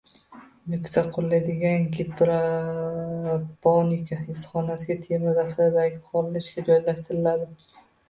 [0.73, 7.51] Nukusda quriladigan gidroponika issiqxonasiga “Temir daftar”dagi fuqarolar ishga joylashtiriladi